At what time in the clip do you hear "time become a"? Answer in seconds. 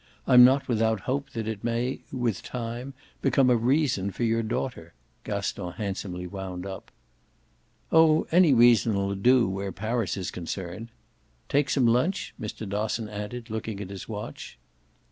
2.41-3.55